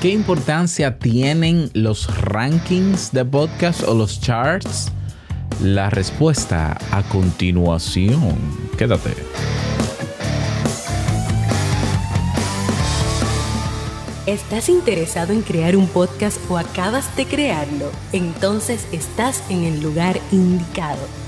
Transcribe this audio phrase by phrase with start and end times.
[0.00, 4.92] ¿Qué importancia tienen los rankings de podcast o los charts?
[5.60, 8.38] La respuesta a continuación.
[8.78, 9.16] Quédate.
[14.26, 17.90] ¿Estás interesado en crear un podcast o acabas de crearlo?
[18.12, 21.27] Entonces estás en el lugar indicado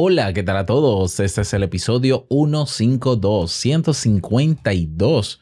[0.00, 1.18] Hola, ¿qué tal a todos?
[1.18, 5.40] Este es el episodio 152, 152.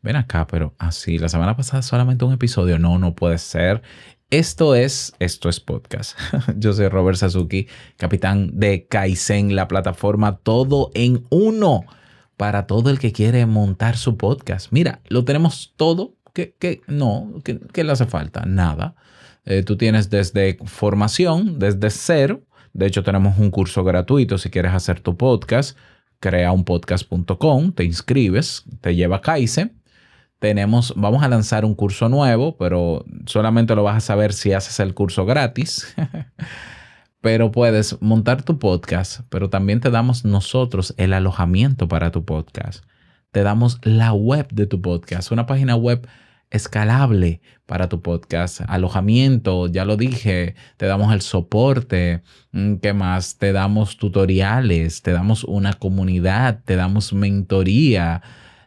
[0.00, 2.78] Ven acá, pero así, la semana pasada solamente un episodio.
[2.78, 3.82] No, no puede ser.
[4.30, 6.18] Esto es, esto es podcast.
[6.56, 11.84] Yo soy Robert Sasuki, capitán de Kaizen, la plataforma todo en uno
[12.38, 14.68] para todo el que quiere montar su podcast.
[14.70, 16.14] Mira, lo tenemos todo.
[16.32, 18.46] que no, ¿qué le hace falta?
[18.46, 18.94] Nada.
[19.44, 22.40] Eh, tú tienes desde formación, desde cero,
[22.72, 25.76] de hecho, tenemos un curso gratuito si quieres hacer tu podcast.
[26.20, 29.80] Crea un podcast.com, te inscribes, te lleva a Kaizen.
[30.38, 34.78] Tenemos, vamos a lanzar un curso nuevo, pero solamente lo vas a saber si haces
[34.80, 35.94] el curso gratis.
[37.20, 42.84] pero puedes montar tu podcast, pero también te damos nosotros el alojamiento para tu podcast.
[43.32, 46.06] Te damos la web de tu podcast, una página web
[46.50, 48.60] escalable para tu podcast.
[48.66, 52.22] Alojamiento, ya lo dije, te damos el soporte.
[52.52, 53.38] Mm, ¿Qué más?
[53.38, 58.22] Te damos tutoriales, te damos una comunidad, te damos mentoría.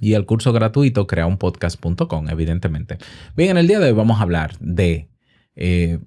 [0.00, 2.96] Y el curso gratuito, creaunpodcast.com, evidentemente.
[3.36, 5.10] Bien, en el día de hoy vamos a hablar de,
[5.56, 5.98] eh,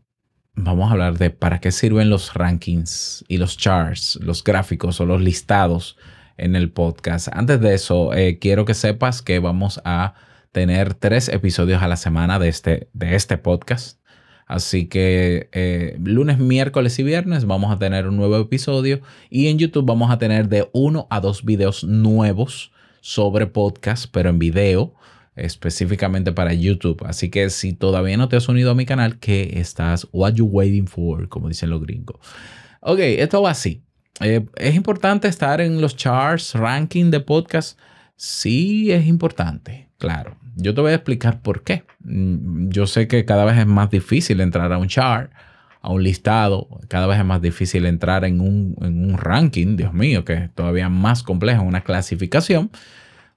[0.55, 5.05] vamos a hablar de para qué sirven los rankings y los charts, los gráficos o
[5.05, 5.95] los listados
[6.37, 7.27] en el podcast.
[7.31, 10.15] Antes de eso, eh, quiero que sepas que vamos a
[10.51, 13.99] tener tres episodios a la semana de este, de este podcast.
[14.47, 19.59] Así que eh, lunes, miércoles y viernes vamos a tener un nuevo episodio y en
[19.59, 22.71] YouTube vamos a tener de uno a dos videos nuevos
[23.01, 24.93] sobre podcast, pero en video
[25.35, 27.03] específicamente para YouTube.
[27.05, 30.07] Así que si todavía no te has unido a mi canal, ¿qué estás?
[30.11, 31.29] What you waiting for?
[31.29, 32.17] Como dicen los gringos.
[32.81, 33.83] Ok, esto va así.
[34.19, 37.79] Eh, ¿Es importante estar en los charts, ranking de podcast?
[38.15, 40.35] Sí, es importante, claro.
[40.57, 41.83] Yo te voy a explicar por qué.
[41.99, 45.31] Mm, yo sé que cada vez es más difícil entrar a un chart,
[45.81, 50.33] a un listado, cada vez es más difícil entrar en un, ranking, Dios mío, que
[50.33, 52.71] es todavía más complejo, una clasificación,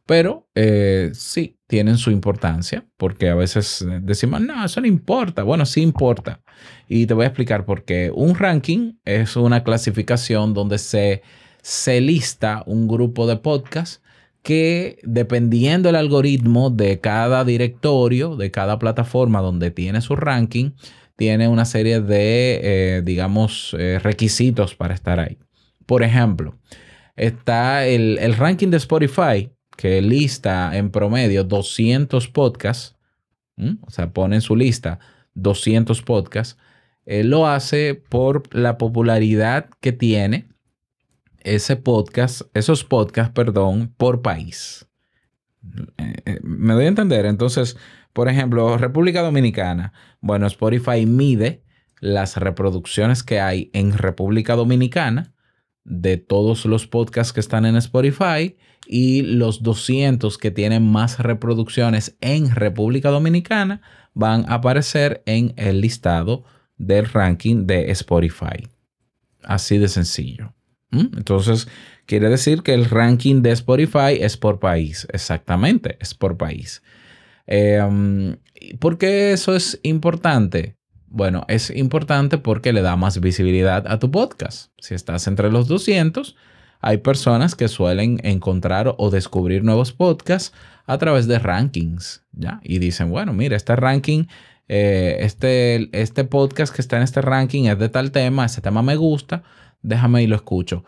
[0.07, 5.45] pero eh, sí tienen su importancia, porque a veces decimos, no, eso no importa.
[5.45, 6.41] Bueno, sí importa.
[6.89, 8.11] Y te voy a explicar por qué.
[8.13, 11.23] Un ranking es una clasificación donde se,
[11.63, 14.03] se lista un grupo de podcasts
[14.43, 20.73] que dependiendo del algoritmo de cada directorio, de cada plataforma donde tiene su ranking,
[21.17, 25.39] tiene una serie de, eh, digamos, eh, requisitos para estar ahí.
[25.85, 26.59] Por ejemplo,
[27.17, 32.97] está el, ranking de Spotify, que lista en promedio 200 podcasts,
[33.83, 34.99] o sea, pone en su lista
[35.35, 36.57] 200 podcasts,
[37.05, 40.50] él lo hace por la popularidad que tiene
[41.43, 44.87] ese podcast, esos podcasts, perdón, por país.
[45.99, 47.27] Eh, eh, me doy a entender.
[47.27, 47.77] Entonces,
[48.13, 49.93] por ejemplo, República Dominicana.
[50.21, 51.63] Bueno, Spotify mide
[52.01, 55.35] las reproducciones que hay en República Dominicana
[55.85, 58.57] de todos los podcasts que están en Spotify
[58.87, 63.83] y los 200 que tienen más reproducciones en República Dominicana
[64.15, 66.45] van a aparecer en el listado
[66.77, 68.69] del ranking de Spotify.
[69.43, 70.55] Así de sencillo.
[70.93, 71.69] Entonces,
[72.07, 75.07] quiere decir que el ranking de Spotify es por país.
[75.13, 76.83] Exactamente, es por país.
[77.47, 78.37] Em,
[78.79, 80.77] ¿Por qué eso es importante?
[81.07, 84.71] Bueno, es importante porque le da más visibilidad a tu podcast.
[84.79, 86.37] Si estás entre los 200,
[86.81, 90.53] hay personas que suelen encontrar o descubrir nuevos podcasts
[90.87, 92.61] a través de rankings, ¿ya?
[92.63, 94.25] Y dicen, bueno, mira, este ranking,
[94.69, 98.83] eh, este, este podcast que está en este ranking es de tal tema, ese tema
[98.83, 99.43] me gusta,
[99.83, 100.85] déjame y lo escucho.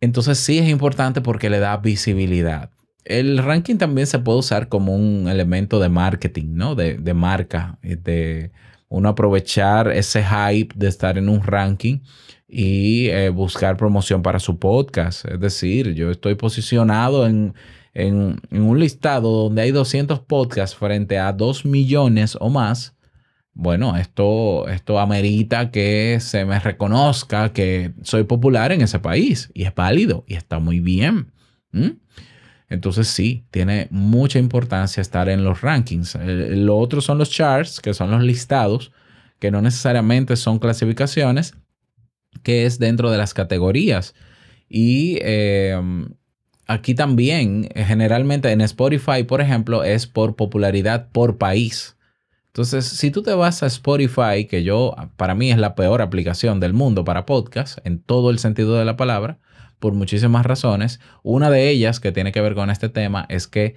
[0.00, 2.70] Entonces sí es importante porque le da visibilidad.
[3.04, 6.74] El ranking también se puede usar como un elemento de marketing, ¿no?
[6.74, 8.52] De, de marca, eh, de
[8.88, 12.00] uno aprovechar ese hype de estar en un ranking
[12.48, 15.24] y eh, buscar promoción para su podcast.
[15.26, 17.54] Es decir, yo estoy posicionado en,
[17.94, 22.96] en, un listado donde hay 200 podcasts frente a 2 millones o más.
[23.62, 29.64] Bueno, esto, esto amerita que se me reconozca que soy popular en ese país y
[29.64, 31.30] es válido y está muy bien.
[32.70, 36.16] Entonces sí, tiene mucha importancia estar en los rankings.
[36.24, 38.92] lo otro son los charts, que son los listados,
[39.38, 41.54] que no necesariamente son clasificaciones,
[42.42, 44.14] que es dentro de las categorías.
[44.70, 46.14] Y em,
[46.66, 51.98] aquí también, generalmente en Spotify, por ejemplo, es por popularidad por país.
[52.50, 56.58] Entonces, si tú te vas a Spotify, que yo, para mí es la peor aplicación
[56.58, 59.38] del mundo para podcast, en todo el sentido de la palabra,
[59.78, 63.76] por muchísimas razones, una de ellas que tiene que ver con este tema es que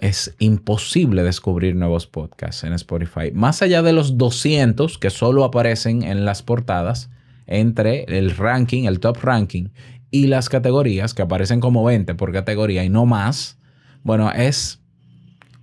[0.00, 3.30] es imposible descubrir nuevos podcasts en Spotify.
[3.32, 7.08] Más allá de los 200 que solo aparecen en las portadas,
[7.46, 9.68] entre el ranking, el top ranking
[10.10, 13.58] y las categorías, que aparecen como 20 por categoría y no más,
[14.02, 14.81] bueno, es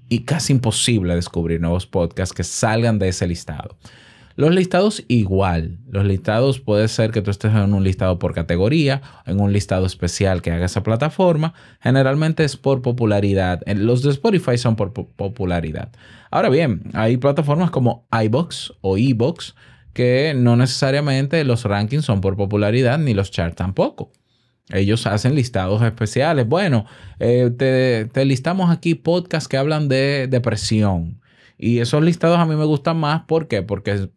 [0.09, 3.77] y casi imposible descubrir nuevos podcasts que salgan de ese listado.
[4.39, 5.79] Los listados igual.
[5.89, 9.85] Los listados puede ser que tú estés en un listado por categoría, en un listado
[9.85, 11.53] especial que haga esa plataforma.
[11.81, 13.61] Generalmente es por popularidad.
[13.67, 15.89] Los de Spotify son por popularidad.
[16.31, 19.55] Ahora bien, hay plataformas como iBox o eBox
[19.91, 24.13] que no necesariamente los rankings son por popularidad ni los charts tampoco.
[24.69, 26.47] Ellos hacen listados especiales.
[26.47, 26.85] Bueno,
[27.19, 27.49] eh,
[28.13, 31.19] te, listamos aquí podcasts que hablan de depresión.
[31.57, 33.23] Y esos listados a mí me gustan más.
[33.25, 33.63] ¿Por qué?
[33.63, 34.09] Porque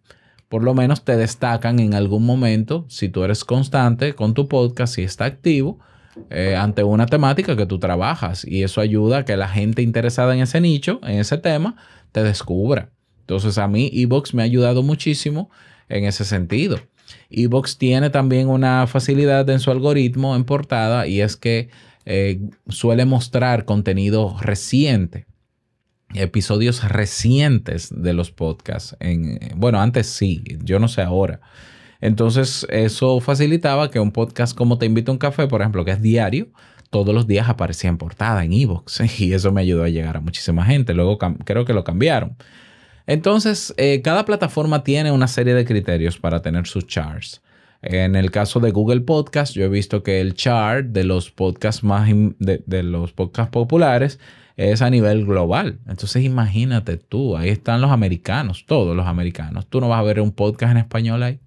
[0.49, 4.95] por lo menos te destacan en algún momento, si tú eres constante con tu podcast,
[4.95, 5.81] si está activo,
[6.29, 8.45] eh, ante una temática que tú trabajas.
[8.45, 11.77] Y eso ayuda a que la gente interesada en ese nicho, en ese tema,
[12.13, 12.91] te descubra.
[13.21, 15.51] Entonces a mí Evox me ha ayudado muchísimo
[15.89, 16.79] en ese sentido.
[17.31, 21.71] Evox tiene también una facilidad en su algoritmo en portada y es que
[22.05, 25.27] eh, suele mostrar contenido reciente,
[26.15, 28.97] episodios recientes de los podcasts.
[29.01, 31.41] En, bueno, antes sí, yo no sé ahora.
[32.01, 35.93] Entonces eso facilitaba que un podcast como Te invito a un café, por ejemplo, que
[35.93, 36.49] es diario,
[36.91, 40.21] todos los días aparecía en portada en Evox y eso me ayudó a llegar a
[40.21, 40.93] muchísima gente.
[40.93, 42.37] Luego creo que lo cambiaron.
[43.07, 47.43] Entonces, eh, cada plataforma tiene una serie de criterios para tener sus charts.
[47.83, 51.83] En el caso de Google Podcast, yo he visto que el chart de los podcasts
[51.83, 52.09] más
[52.39, 54.21] de, los podcasts populares
[54.57, 55.81] es a nivel global.
[55.89, 59.67] Entonces, imagínate tú, ahí están los americanos, todos los americanos.
[59.67, 61.41] Tú no vas a ver un podcast en español ahí.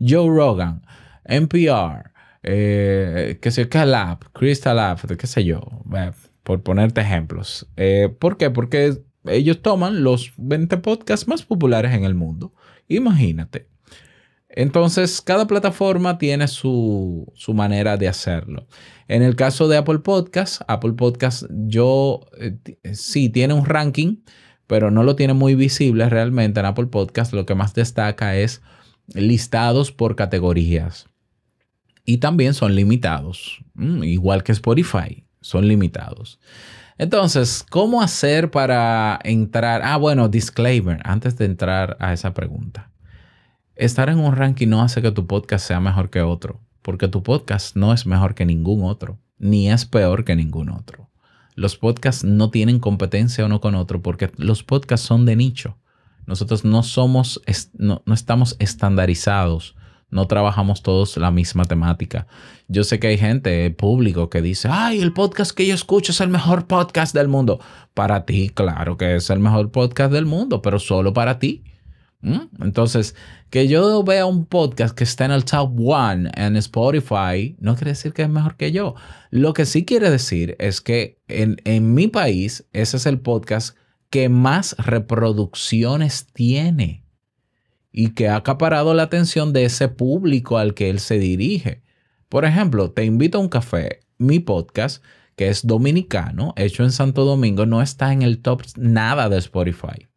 [0.00, 0.82] Joe Rogan,
[1.24, 2.10] NPR,
[2.42, 5.62] eh, que sé, Calab, Crystal Lab, qué sé yo,
[6.42, 7.66] por ponerte ejemplos.
[7.76, 8.50] Eh, ¿Por qué?
[8.50, 8.98] Porque
[9.28, 12.52] ellos toman los 20 podcasts más populares en el mundo.
[12.88, 13.68] Imagínate.
[14.48, 18.66] Entonces, cada plataforma tiene su, manera de hacerlo.
[19.06, 22.56] En el caso de Apple Podcasts, Apple Podcasts yo eh,
[22.94, 24.22] sí tiene un ranking,
[24.66, 26.60] pero no lo tiene muy visible realmente.
[26.60, 28.62] En Apple Podcasts lo que más destaca es
[29.14, 31.06] listados por categorías.
[32.06, 36.40] Y también son limitados, mm, igual que Spotify, son limitados.
[36.98, 39.82] Entonces, ¿cómo hacer para entrar?
[39.84, 42.90] Ah, bueno, disclaimer, antes de entrar a esa pregunta.
[43.74, 47.22] Estar en un ranking no hace que tu podcast sea mejor que otro, porque tu
[47.22, 51.10] podcast no es mejor que ningún otro, ni es peor que ningún otro.
[51.54, 55.76] Los podcasts no tienen competencia uno con otro porque los podcasts son de nicho.
[56.24, 57.42] Nosotros no somos,
[57.74, 59.75] no, no estamos estandarizados
[60.10, 62.26] no trabajamos todos la misma temática.
[62.68, 66.20] Yo sé que hay gente, público, que dice, ay, el podcast que yo escucho es
[66.20, 67.60] el mejor podcast del mundo.
[67.94, 71.64] Para ti, claro que es el mejor podcast del mundo, pero solo para ti.
[72.22, 72.62] ¿Mm?
[72.62, 73.14] Entonces,
[73.50, 77.92] que yo vea un podcast que está en el top one en Spotify, no quiere
[77.92, 78.94] decir que es mejor que yo.
[79.30, 83.76] Lo que sí quiere decir es que en, en mi país, ese es el podcast
[84.10, 87.05] que más reproducciones tiene
[87.98, 91.80] y que ha acaparado la atención de ese público al que él se dirige.
[92.28, 94.00] Por ejemplo, te invito a un café.
[94.18, 95.02] Mi podcast,
[95.34, 100.08] que es dominicano, hecho en Santo Domingo, no está en el top nada de Spotify.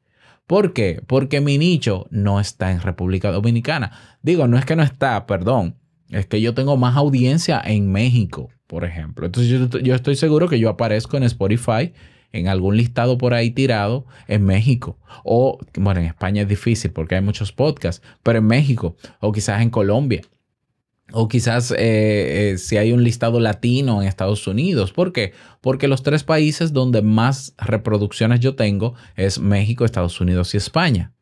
[0.45, 1.01] ¿Por qué?
[1.07, 4.17] Porque mi nicho no está en República Dominicana.
[4.21, 5.77] Digo, no es que no está, perdón.
[6.09, 9.25] Es que yo tengo más audiencia en México, por ejemplo.
[9.25, 11.93] Entonces yo, yo estoy seguro que yo aparezco en Spotify
[12.31, 14.97] en algún listado por ahí tirado en México.
[15.23, 19.61] O, bueno, en España es difícil porque hay muchos podcasts, pero en México o quizás
[19.61, 20.21] en Colombia.
[21.11, 21.77] O quizás eh,
[22.51, 24.93] eh, si hay un listado latino en Estados Unidos.
[24.93, 25.33] ¿Por qué?
[25.59, 31.13] Porque los tres países donde más reproducciones yo tengo es México, Estados Unidos y España.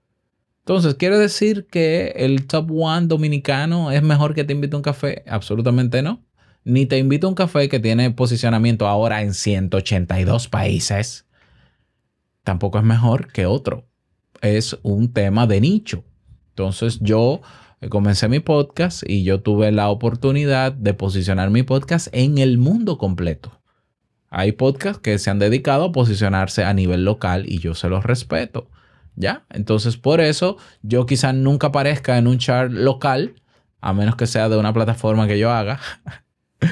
[0.59, 4.83] Entonces, ¿quiere decir que el top one dominicano es mejor que te invite a un
[4.83, 5.23] café?
[5.25, 6.21] Absolutamente no.
[6.67, 11.25] Ni te invito a un café que tiene posicionamiento ahora en 182 países.
[12.43, 13.85] Tampoco es mejor que otro.
[14.41, 16.03] Es un tema de nicho.
[16.49, 17.39] Entonces, yo
[17.87, 22.97] comencé mi podcast y yo tuve la oportunidad de posicionar mi podcast en el mundo
[22.97, 23.61] completo.
[24.29, 28.03] Hay podcasts que se han dedicado a posicionarse a nivel local y yo se los
[28.03, 28.69] respeto.
[29.15, 29.45] ¿Ya?
[29.51, 33.41] Entonces, por eso yo quizás nunca aparezca en un chart local,
[33.79, 35.79] a menos que sea de una plataforma que yo haga.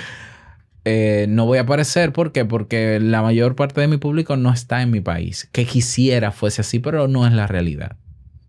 [0.87, 2.13] Eh, no voy a aparecer.
[2.13, 5.49] Porque la mayor parte de mi público no está en mi país.
[5.51, 7.97] Que quisiera fuese así, pero no es la realidad.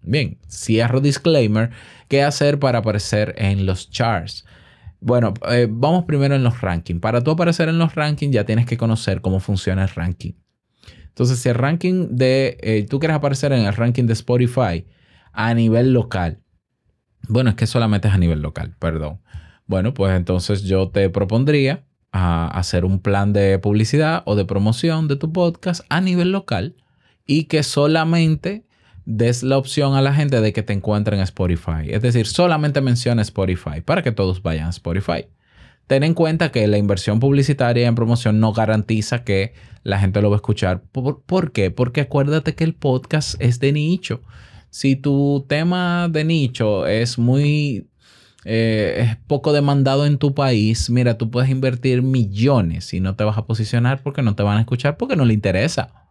[0.02, 1.70] Bien, cierro disclaimer.
[2.08, 4.44] ¿Qué hacer para aparecer en los charts?
[5.00, 7.00] Bueno, eh, vamos primero en los rankings.
[7.00, 10.32] Para tú aparecer en los rankings ya tienes que conocer cómo funciona el ranking.
[11.08, 14.86] Entonces, si el ranking de, eh, tú quieres aparecer en el ranking de Spotify
[15.32, 16.42] a nivel local,
[17.28, 19.20] bueno, es que solamente es a nivel local, perdón.
[19.66, 24.44] Bueno, pues entonces yo te propondría a ah, hacer un plan de publicidad o de
[24.44, 26.76] promoción de tu podcast a nivel local
[27.26, 28.64] y que solamente
[29.04, 31.88] des la opción a la gente de que te encuentren en Spotify.
[31.88, 35.26] Es decir, solamente menciona Spotify para que todos vayan a Spotify.
[35.86, 39.54] Ten en cuenta que la inversión publicitaria en promoción no garantiza que
[39.84, 40.82] la gente lo va a escuchar.
[40.90, 41.70] ¿Por, qué?
[41.70, 44.22] Porque acuérdate que el podcast es de nicho.
[44.70, 47.86] Si tu tema de nicho es muy
[48.48, 53.24] eh, es poco demandado en tu país, mira, tú puedes invertir millones y no te
[53.24, 56.06] vas a posicionar porque no te van a escuchar porque no le interesa.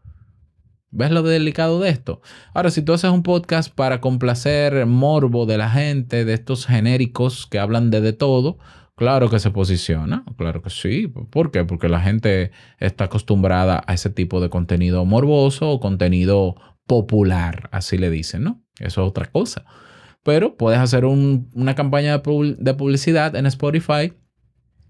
[0.91, 2.21] ¿Ves lo delicado de esto?
[2.53, 7.47] Ahora, si tú haces un podcast para complacer morbo de la gente, de estos genéricos
[7.47, 8.57] que hablan de de todo,
[8.95, 11.07] claro que se posiciona, claro que sí.
[11.07, 11.63] ¿Por qué?
[11.63, 17.97] Porque la gente está acostumbrada a ese tipo de contenido morboso o contenido popular, así
[17.97, 18.61] le dicen, ¿no?
[18.77, 19.63] Eso es otra cosa.
[20.25, 24.11] Pero puedes hacer una campaña de publicidad en Spotify,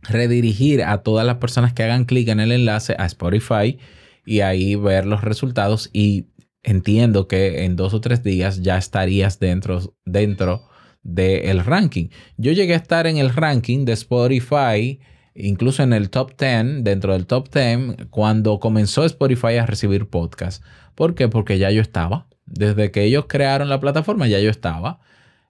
[0.04, 3.78] redirigir a todas las personas que hagan clic en el enlace a Spotify
[4.26, 6.28] y ahí ver los resultados y
[6.64, 10.70] entiendo que en dos o tres días ya estarías dentro, dentro
[11.04, 12.08] del ranking.
[12.38, 15.02] Yo llegué a estar en el ranking de Spotify,
[15.36, 20.66] incluso en el top 10, dentro del top 10, cuando comenzó Spotify a recibir podcasts.
[20.96, 21.28] ¿Por qué?
[21.28, 22.30] Porque ya yo estaba.
[22.46, 25.02] Desde que ellos crearon la plataforma ya yo estaba.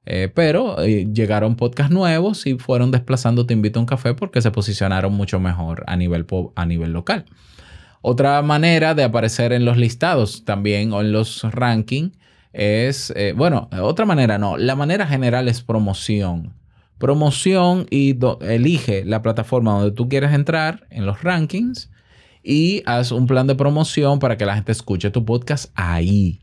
[0.06, 4.42] Eh, pero eh, llegaron podcasts nuevos y fueron desplazando Te invito a un café porque
[4.42, 7.26] se posicionaron mucho mejor a nivel, a nivel local.
[8.02, 12.16] Otra manera de aparecer en los listados también o en los rankings
[12.54, 16.54] es, eh, bueno, otra manera no, la manera general es promoción.
[17.00, 21.92] Promoción y elige la plataforma donde tú quieres entrar en los rankings
[22.44, 26.42] y haz un plan de promoción para que la gente escuche tu podcast ahí.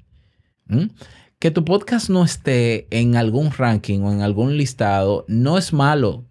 [1.43, 6.25] Que tu podcast no esté en algún ranking o en algún listado no es malo.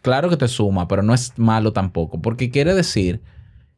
[0.00, 3.20] Claro que te suma, pero no es malo tampoco, porque quiere decir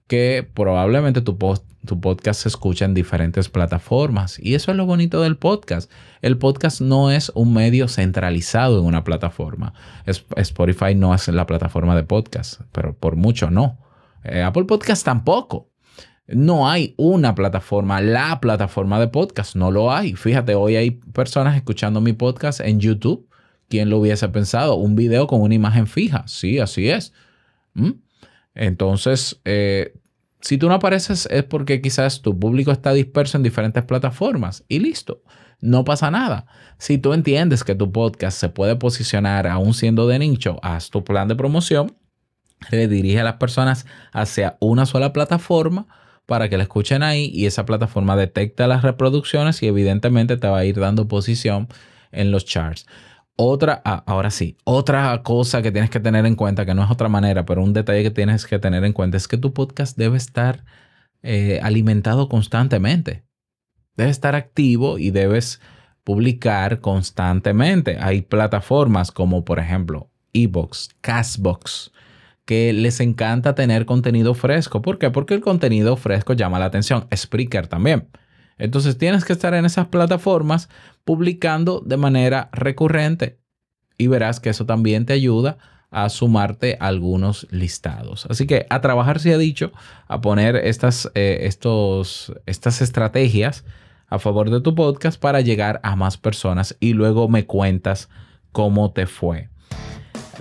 [0.07, 1.37] que probablemente tu,
[1.85, 4.39] tu podcast se escucha en diferentes plataformas.
[4.39, 5.91] Y eso es lo bonito del podcast.
[6.23, 9.75] El podcast no es un medio centralizado en una plataforma.
[10.07, 13.81] Spotify no es la plataforma de podcast, pero por mucho no.
[14.23, 15.74] Eh, Apple Podcast tampoco.
[16.27, 20.15] No hay una plataforma, la plataforma de podcast, no lo hay.
[20.15, 23.29] Fíjate, hoy hay personas escuchando mi podcast en YouTube.
[23.69, 24.77] ¿Quién lo hubiese pensado?
[24.77, 26.25] Un video con una imagen fija.
[26.27, 27.13] Sí, así es.
[27.75, 27.91] ¿Mm?
[28.55, 29.95] Entonces, eh,
[30.41, 34.79] si tú no apareces es porque quizás tu público está disperso en diferentes plataformas y
[34.79, 35.23] listo,
[35.61, 36.47] no pasa nada.
[36.79, 41.05] Si tú entiendes que tu podcast se puede posicionar aún siendo de nicho, haz tu
[41.05, 41.97] plan de promoción,
[42.71, 45.87] redirige a las personas hacia una sola plataforma
[46.27, 50.59] para que la escuchen ahí y esa plataforma detecta las reproducciones y evidentemente te va
[50.59, 51.69] a ir dando posición
[52.13, 52.87] en los charts.
[53.37, 56.91] Otra, ah, ahora sí, otra cosa que tienes que tener en cuenta, que no es
[56.91, 59.97] otra manera, pero un detalle que tienes que tener en cuenta es que tu podcast
[59.99, 60.65] debe estar
[61.23, 63.25] eh, alimentado constantemente.
[63.97, 65.61] Debe estar activo y debes
[66.05, 67.99] publicar constantemente.
[67.99, 71.93] Hay plataformas como por ejemplo Ebox, Castbox,
[72.45, 74.83] que les encanta tener contenido fresco.
[74.83, 75.11] ¿Por qué?
[75.11, 77.07] Porque el contenido fresco llama la atención.
[77.15, 78.09] Spreaker también.
[78.59, 80.69] Entonces tienes que estar en esas plataformas
[81.05, 83.41] publicando de manera recurrente
[83.99, 85.59] y verás que eso también te ayuda
[85.91, 88.27] a sumarte algunos listados.
[88.29, 89.73] Así que a trabajar se ha dicho,
[90.09, 93.65] a poner estas, eh, estos, estas estrategias
[94.09, 98.09] a favor de tu podcast para llegar a más personas y luego me cuentas
[98.53, 99.51] cómo te fue.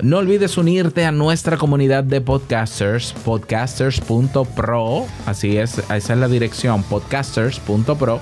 [0.02, 5.06] No olvides unirte a nuestra comunidad de podcasters, podcasters.pro.
[5.26, 8.20] Así es, esa es la dirección, podcasters.pro.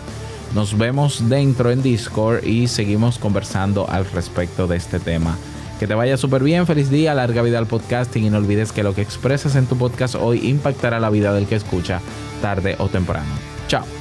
[0.54, 5.38] Nos vemos dentro en Discord y seguimos conversando al respecto de este tema.
[5.80, 8.84] Que te vaya súper bien, feliz día, larga vida al podcasting y no olvides que
[8.84, 12.01] lo que expresas en tu podcast hoy impactará la vida del que escucha
[12.42, 13.32] tarde o temprano.
[13.68, 14.00] Chao.